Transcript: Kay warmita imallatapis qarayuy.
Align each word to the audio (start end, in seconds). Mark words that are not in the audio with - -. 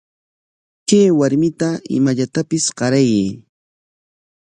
Kay 0.87 1.07
warmita 1.17 1.69
imallatapis 1.97 2.65
qarayuy. 2.77 3.29